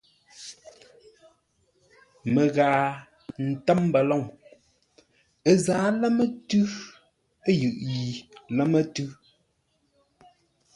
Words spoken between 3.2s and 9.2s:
ə́ ntə́m mbəlôŋ. Ə zǎa lámə́-tʉ́ yʉʼ yi lámə́-tʉ́.